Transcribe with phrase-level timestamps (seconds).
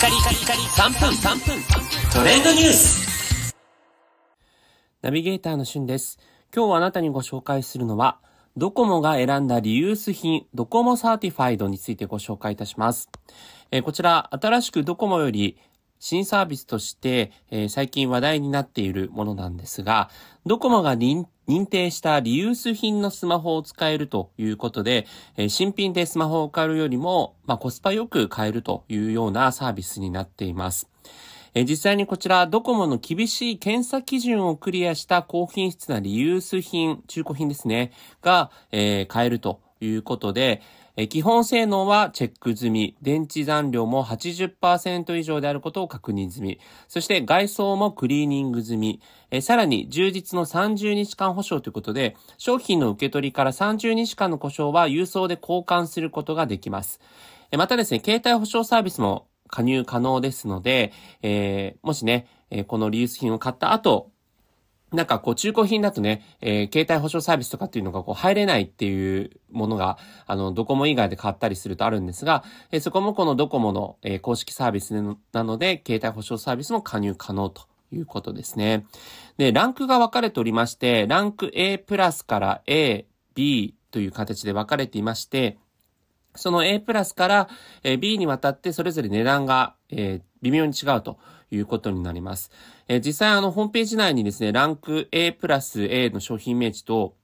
[0.00, 1.62] カリカリカリ3分3分
[2.10, 3.54] トレンドニュース
[5.02, 6.18] ナビゲーターのしゅんです。
[6.56, 8.18] 今日あなたにご紹介するのは、
[8.56, 13.10] ドコモが選んだリユース品、ドコモ Certified についてご紹介いたします。
[13.70, 15.58] えーこちら、新しくドコモより
[15.98, 20.08] 新サービスとして、えー最近話題になっているものなんですが、
[20.46, 30.88] ドコモが認認定したリユース品のスマホを使えるということで、えー新品でスマホを買うよりも、まあ、コスパよく買えるというようなサービスになっています。
[31.54, 37.90] えー実際にこちら、ドコモの厳しい検査基準をクリアした高品質なリユース品、中古品ですね、
[38.22, 40.62] が、えー買えるということで、
[40.96, 57.00] え基本性能はチェック済み、電池残量も80%以上であることを確認済み、そして外装もクリーニング済み、えさらに充実の30日間保証ということで、商品の受け取りから30日間の故障は郵送で交換することができます。
[57.50, 64.10] えまたですね、携帯保証サービスも加入可能ですので、えーもしね、えこのリユース品を買った後、
[64.92, 74.94] なんかこう中古品だとね、えー携帯保証サービスとかっていうのがこう入れないっていうものが、あの、ドコモ以外で買ったりするとあるんですが、えーそこもこのドコモの、えー公式サービス
[75.32, 78.86] なので、携帯保証サービスも加入可能ということですね。
[79.36, 85.58] で、ランクが分かれておりまして、ランク A プラスから A、B という形で分かれていまして、
[86.34, 87.48] その A プラスから
[87.98, 91.18] B にわたってそれぞれ値段が、微妙に違うと
[91.50, 92.50] いうことになります。
[93.04, 97.14] 実際あのホームページ内にですね、ランク A プラス A の商品イメージと、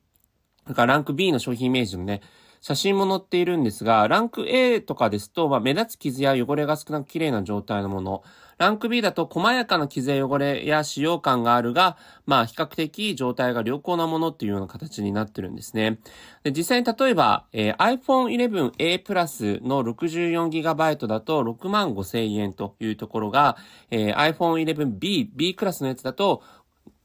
[0.64, 2.20] それからランク B の商品イメージのね、
[2.67, 8.25] 写真も載っているんですが、ランク A とかですと、まあ、目立つ傷や汚れが少なく綺麗な状態のもの。
[8.58, 16.00] ランク B だと細やかな傷や汚れや使用感があるが、まあ、比較的状態が良好なものっていうような形になってるんですね。
[16.42, 23.56] で実際に例えば、えー iPhone 11A プラスの 64GB だと6万5千円というところが、
[23.92, 26.42] えー iPhone 11B、B クラスのやつだと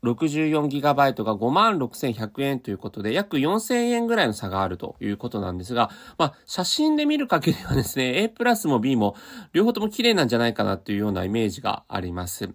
[0.03, 9.15] 64GB が56,100円ということで、約4,000円ぐらいの差があるということなんですが、まあ、写真で見る限りはですね、A プラスも B も
[9.53, 12.49] 両方とも綺麗なんじゃないかなというようなイメージがあります。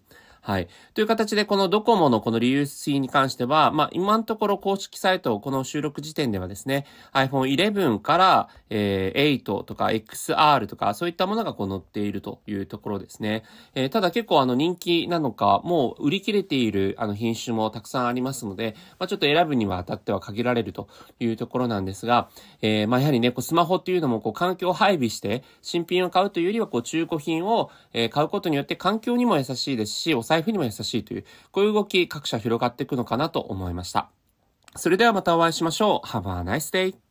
[0.46, 0.68] はい。
[0.94, 13.42] という形で、このドコモのこのリユース品に関しては、まあ、今のところ公式サイト、この収録時点ではですね、iPhone 11から、えー8とか XR とか、そういったものがこう載っているというところですね。
[13.74, 20.86] えーただ結構あの人気なのか、もう売り切れているあの品種もたくさんありますので、まあ、ちょっと選ぶには当たっては限られると
[21.18, 22.28] いうところなんですが、
[22.62, 34.10] えーまあ、やはりね、こうスマホっていうのもこう環境を配備して、新品を買うというよりはこう中古品を、え買うことによって環境にも優しいですし、お財布にも優しいという、こういう動き各社広がっていくのかなと思いました。
[34.76, 36.06] それではまたお会いしましょう。
[36.06, 37.05] Have a nice day!